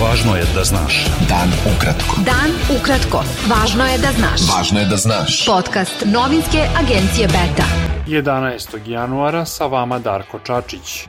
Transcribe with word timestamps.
Važno 0.00 0.32
je 0.36 0.44
da 0.54 0.62
znaš. 0.64 0.94
Dan 1.28 1.50
ukratko. 1.68 2.22
Dan 2.24 2.54
ukratko. 2.72 3.20
Važno 3.50 3.84
je 3.84 3.98
da 4.00 4.12
znaš. 4.16 4.44
Važno 4.48 4.80
je 4.80 4.86
da 4.88 4.96
znaš. 4.96 5.34
Podcast 5.46 6.04
novinske 6.06 6.62
agencije 6.80 7.26
Beta. 7.28 7.66
11. 8.08 8.78
januara 8.88 9.44
sa 9.44 9.66
vama 9.66 9.98
Darko 9.98 10.38
Čačić. 10.38 11.04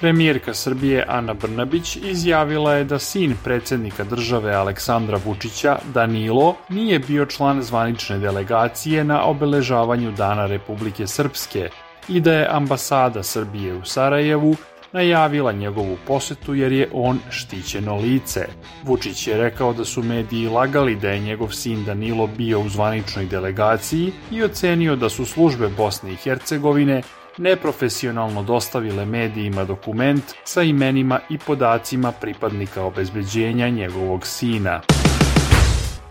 Premijerka 0.00 0.54
Srbije 0.54 1.04
Ana 1.08 1.34
Brnabić 1.34 1.96
izjavila 1.96 2.74
je 2.74 2.84
da 2.84 2.98
sin 2.98 3.34
predsednika 3.44 4.04
države 4.04 4.54
Aleksandra 4.54 5.18
Vučića, 5.24 5.78
Danilo, 5.94 6.54
nije 6.68 6.98
bio 6.98 7.26
član 7.26 7.62
zvanične 7.62 8.18
delegacije 8.18 9.04
na 9.04 9.24
obeležavanju 9.24 10.12
Dana 10.12 10.46
Republike 10.46 11.06
Srpske 11.06 11.68
i 12.08 12.20
da 12.20 12.32
je 12.32 12.48
ambasada 12.50 13.22
Srbije 13.22 13.74
u 13.74 13.84
Sarajevu 13.84 14.56
najavila 14.94 15.52
njegovu 15.52 15.96
posetu 16.06 16.54
jer 16.54 16.72
je 16.72 16.88
on 16.92 17.18
štićeno 17.30 17.96
lice. 17.96 18.46
Vučić 18.82 19.26
je 19.26 19.36
rekao 19.36 19.72
da 19.72 19.84
su 19.84 20.02
mediji 20.02 20.48
lagali 20.48 20.96
da 20.96 21.10
je 21.10 21.20
njegov 21.20 21.50
sin 21.50 21.84
Danilo 21.84 22.26
bio 22.26 22.60
u 22.60 22.68
zvaničnoj 22.68 23.26
delegaciji 23.26 24.12
i 24.30 24.42
ocenio 24.42 24.96
da 24.96 25.08
su 25.08 25.26
službe 25.26 25.68
Bosne 25.68 26.12
i 26.12 26.16
Hercegovine 26.16 27.02
neprofesionalno 27.38 28.42
dostavile 28.42 29.04
medijima 29.04 29.64
dokument 29.64 30.24
sa 30.44 30.62
imenima 30.62 31.20
i 31.30 31.38
podacima 31.38 32.12
pripadnika 32.12 32.84
obezbeđenja 32.84 33.68
njegovog 33.68 34.26
sina. 34.26 34.80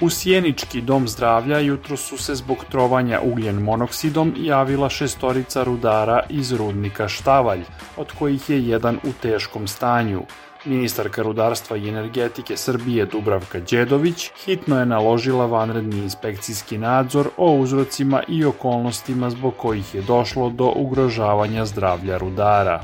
U 0.03 0.09
Sjenički 0.09 0.81
dom 0.81 1.07
zdravlja 1.07 1.59
jutro 1.59 1.97
su 1.97 2.17
se 2.17 2.35
zbog 2.35 2.65
trovanja 2.71 3.19
ugljen 3.23 3.61
monoksidom 3.61 4.33
javila 4.37 4.89
šestorica 4.89 5.63
rudara 5.63 6.23
iz 6.29 6.51
rudnika 6.51 7.07
Štavalj, 7.07 7.61
od 7.97 8.11
kojih 8.19 8.49
je 8.49 8.67
jedan 8.67 8.95
u 8.95 9.11
teškom 9.21 9.67
stanju. 9.67 10.21
Ministarka 10.65 11.21
rudarstva 11.21 11.77
i 11.77 11.89
energetike 11.89 12.57
Srbije 12.57 13.05
Dubravka 13.05 13.59
Đedović 13.59 14.31
hitno 14.45 14.79
je 14.79 14.85
naložila 14.85 15.45
vanredni 15.45 15.97
inspekcijski 15.97 16.77
nadzor 16.77 17.29
o 17.37 17.51
uzrocima 17.51 18.23
i 18.27 18.45
okolnostima 18.45 19.29
zbog 19.29 19.53
kojih 19.57 19.95
je 19.95 20.01
došlo 20.01 20.49
do 20.49 20.73
ugrožavanja 20.75 21.65
zdravlja 21.65 22.17
rudara. 22.17 22.83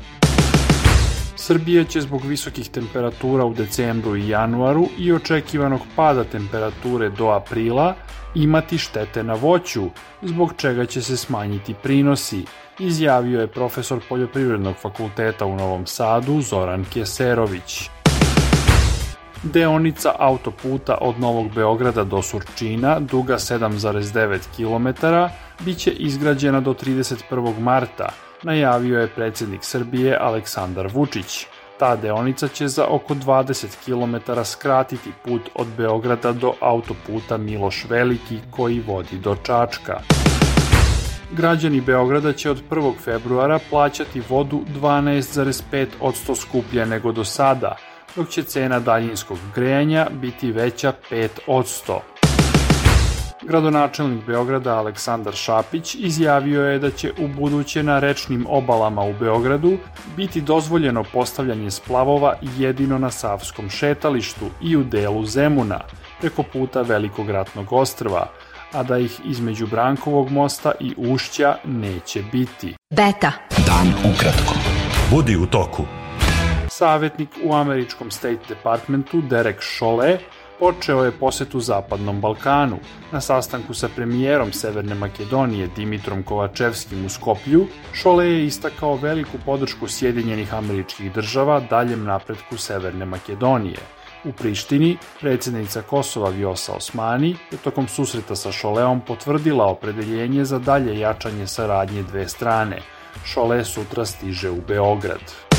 Srbija 1.40 1.84
će 1.84 2.00
zbog 2.00 2.24
visokih 2.24 2.68
temperatura 2.68 3.44
u 3.44 3.54
decembru 3.54 4.16
i 4.16 4.28
januaru 4.28 4.88
i 4.98 5.12
očekivanog 5.12 5.80
pada 5.96 6.24
temperature 6.24 7.08
do 7.10 7.28
aprila 7.28 7.94
imati 8.34 8.78
štete 8.78 9.22
na 9.22 9.34
voću, 9.34 9.82
zbog 10.22 10.52
čega 10.56 10.86
će 10.86 11.02
se 11.02 11.16
smanjiti 11.16 11.74
prinosi, 11.82 12.44
izjavio 12.78 13.40
je 13.40 13.46
profesor 13.46 14.00
Poljoprivrednog 14.08 14.76
fakulteta 14.76 15.46
u 15.46 15.56
Novom 15.56 15.86
Sadu 15.86 16.40
Zoran 16.40 16.84
Kjeserović. 16.84 17.90
Deonica 19.42 20.12
autoputa 20.18 20.98
od 21.00 21.20
Novog 21.20 21.54
Beograda 21.54 22.04
do 22.04 22.22
Surčina, 22.22 23.00
duga 23.00 23.34
7,9 23.34 24.38
km, 24.56 25.06
biće 25.64 25.90
izgrađena 25.90 26.60
do 26.60 26.74
31. 26.74 27.58
marta, 27.58 28.08
najavio 28.42 29.00
je 29.00 29.08
predsednik 29.08 29.64
Srbije 29.64 30.16
Aleksandar 30.20 30.90
Vučić. 30.92 31.46
Ta 31.78 31.96
deonica 31.96 32.48
će 32.48 32.68
za 32.68 32.86
oko 32.86 33.14
20 33.14 33.66
km 33.84 34.32
skratiti 34.44 35.10
put 35.24 35.42
od 35.54 35.66
Beograda 35.76 36.32
do 36.32 36.52
autoputa 36.60 37.36
Miloš 37.36 37.86
Veliki 37.88 38.38
koji 38.50 38.80
vodi 38.80 39.18
do 39.18 39.36
Čačka. 39.42 40.00
Građani 41.32 41.80
Beograda 41.80 42.32
će 42.32 42.50
od 42.50 42.62
1. 42.70 42.92
februara 43.04 43.58
plaćati 43.70 44.22
vodu 44.28 44.60
12,5% 44.80 46.36
skuplje 46.36 46.86
nego 46.86 47.12
do 47.12 47.24
sada, 47.24 47.76
dok 48.16 48.28
će 48.28 48.42
cena 48.42 48.80
daljinskog 48.80 49.38
grejanja 49.54 50.06
biti 50.10 50.52
veća 50.52 50.92
5%. 51.10 52.19
Gradonačelnik 53.42 54.26
Beograda 54.26 54.78
Aleksandar 54.78 55.34
Šapić 55.34 55.94
izjavio 55.94 56.62
je 56.62 56.78
da 56.78 56.90
će 56.90 57.12
u 57.18 57.28
buduće 57.28 57.82
na 57.82 57.98
rečnim 57.98 58.46
obalama 58.48 59.02
u 59.02 59.12
Beogradu 59.12 59.78
biti 60.16 60.40
dozvoljeno 60.40 61.04
postavljanje 61.12 61.70
splavova 61.70 62.34
jedino 62.58 62.98
na 62.98 63.10
Savskom 63.10 63.70
šetalištu 63.70 64.50
i 64.62 64.76
u 64.76 64.84
delu 64.84 65.24
Zemuna, 65.24 65.80
preko 66.20 66.42
puta 66.42 66.82
Velikog 66.82 67.30
ratnog 67.30 67.72
ostrva, 67.72 68.26
a 68.72 68.82
da 68.82 68.98
ih 68.98 69.20
između 69.24 69.66
Brankovog 69.66 70.30
mosta 70.30 70.72
i 70.80 70.94
Ušća 70.96 71.56
neće 71.64 72.22
biti. 72.32 72.74
Beta. 72.90 73.32
Dan 73.66 74.12
ukratko. 74.14 74.54
Budi 75.10 75.36
u 75.36 75.46
toku. 75.46 75.84
Savetnik 76.68 77.28
u 77.44 77.54
američkom 77.54 78.10
State 78.10 78.40
Departmentu 78.48 79.20
Derek 79.20 79.60
Chollet 79.76 80.20
počeo 80.60 81.04
je 81.04 81.12
posetu 81.12 81.60
Zapadnom 81.60 82.20
Balkanu. 82.20 82.78
Na 83.12 83.20
sastanku 83.20 83.74
sa 83.74 83.88
premijerom 83.96 84.52
Severne 84.52 84.94
Makedonije 84.94 85.68
Dimitrom 85.76 86.22
Kovačevskim 86.22 87.06
u 87.06 87.08
Skoplju, 87.08 87.66
Šole 87.92 88.26
je 88.26 88.46
istakao 88.46 88.94
veliku 88.96 89.38
podršku 89.44 89.88
Sjedinjenih 89.88 90.54
američkih 90.54 91.12
država 91.12 91.60
daljem 91.60 92.04
napretku 92.04 92.56
Severne 92.56 93.04
Makedonije. 93.04 93.78
U 94.24 94.32
Prištini, 94.32 94.96
predsednica 95.20 95.82
Kosova 95.82 96.30
Vjosa 96.30 96.72
Osmani 96.72 97.36
je 97.50 97.58
tokom 97.58 97.88
susreta 97.88 98.36
sa 98.36 98.52
Šoleom 98.52 99.00
potvrdila 99.00 99.66
opredeljenje 99.66 100.44
za 100.44 100.58
dalje 100.58 100.98
jačanje 100.98 101.46
saradnje 101.46 102.02
dve 102.02 102.28
strane. 102.28 102.82
Šole 103.24 103.64
sutra 103.64 104.04
stiže 104.04 104.50
u 104.50 104.60
Beograd. 104.68 105.49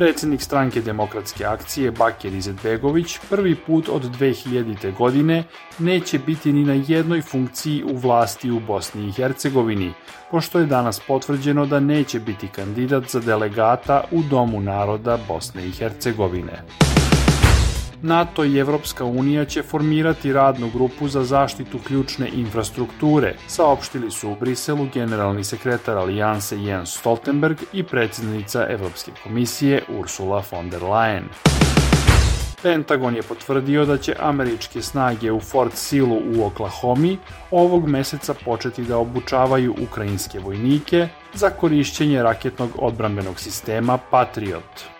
Predsednik 0.00 0.42
stranke 0.42 0.80
demokratske 0.80 1.44
akcije 1.44 1.90
Bakir 1.90 2.34
Izetbegović 2.34 3.18
prvi 3.30 3.54
put 3.66 3.88
od 3.88 4.02
2000. 4.02 4.96
godine 4.96 5.44
neće 5.78 6.18
biti 6.18 6.52
ni 6.52 6.64
na 6.64 6.84
jednoj 6.88 7.22
funkciji 7.22 7.84
u 7.84 7.96
vlasti 7.96 8.50
u 8.50 8.60
Bosni 8.60 9.08
i 9.08 9.12
Hercegovini, 9.12 9.92
pošto 10.30 10.58
je 10.58 10.66
danas 10.66 11.00
potvrđeno 11.00 11.66
da 11.66 11.80
neće 11.80 12.20
biti 12.20 12.48
kandidat 12.48 13.04
za 13.08 13.20
delegata 13.20 14.04
u 14.10 14.22
Domu 14.22 14.60
naroda 14.60 15.18
Bosne 15.28 15.66
i 15.66 15.70
Hercegovine. 15.70 16.62
NATO 18.02 18.44
i 18.44 18.58
Evropska 18.58 19.04
unija 19.04 19.44
će 19.44 19.62
formirati 19.62 20.32
radnu 20.32 20.70
grupu 20.74 21.08
za 21.08 21.24
zaštitu 21.24 21.78
ključne 21.86 22.28
infrastrukture, 22.34 23.34
saopštili 23.46 24.10
su 24.10 24.30
u 24.30 24.36
Briselu 24.40 24.86
generalni 24.94 25.44
sekretar 25.44 25.98
Alijanse 25.98 26.62
Jens 26.62 26.98
Stoltenberg 26.98 27.58
i 27.72 27.82
predsednica 27.82 28.66
Evropske 28.68 29.12
komisije 29.22 29.82
Ursula 29.98 30.42
von 30.50 30.70
der 30.70 30.82
Leyen. 30.82 31.24
Pentagon 32.62 33.16
je 33.16 33.22
potvrdio 33.22 33.84
da 33.84 33.98
će 33.98 34.16
američke 34.20 34.82
snage 34.82 35.32
u 35.32 35.40
Fort 35.40 35.74
Silu 35.74 36.20
u 36.36 36.44
Oklahomi 36.44 37.18
ovog 37.50 37.88
meseca 37.88 38.34
početi 38.44 38.82
da 38.82 38.98
obučavaju 38.98 39.74
ukrajinske 39.82 40.38
vojnike 40.38 41.08
za 41.34 41.50
korišćenje 41.50 42.22
raketnog 42.22 42.70
odbrambenog 42.78 43.40
sistema 43.40 43.98
Patriot. 44.10 44.99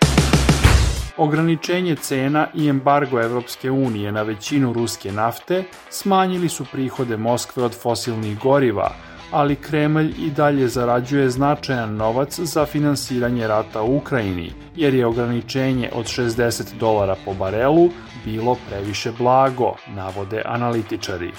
Ograničenje 1.21 1.95
cena 1.95 2.47
i 2.55 2.67
embargo 2.69 3.21
Evropske 3.21 3.71
unije 3.71 4.11
na 4.11 4.21
većinu 4.21 4.73
ruske 4.73 5.11
nafte 5.11 5.63
smanjili 5.89 6.49
su 6.49 6.65
prihode 6.71 7.17
Moskve 7.17 7.63
od 7.63 7.75
fosilnih 7.81 8.39
goriva, 8.39 8.91
ali 9.31 9.55
Kremelj 9.55 10.13
i 10.19 10.29
dalje 10.29 10.67
zarađuje 10.67 11.29
značajan 11.29 11.95
novac 11.95 12.39
za 12.39 12.65
finansiranje 12.65 13.47
rata 13.47 13.81
u 13.81 13.97
Ukrajini, 13.97 14.51
jer 14.75 14.93
je 14.93 15.05
ograničenje 15.05 15.89
od 15.93 16.05
60 16.05 16.63
dolara 16.79 17.15
po 17.25 17.33
barelu 17.33 17.89
bilo 18.25 18.57
previše 18.69 19.11
blago, 19.17 19.73
navode 19.95 20.41
analitičari. 20.45 21.31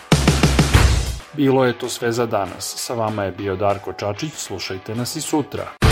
Bilo 1.36 1.64
je 1.64 1.78
to 1.78 1.88
sve 1.88 2.12
za 2.12 2.26
danas. 2.26 2.74
Sa 2.76 2.94
vama 2.94 3.24
je 3.24 3.32
bio 3.32 3.56
Darko 3.56 3.92
Čačić, 3.92 4.32
slušajte 4.32 4.94
nas 4.94 5.16
i 5.16 5.20
sutra. 5.20 5.91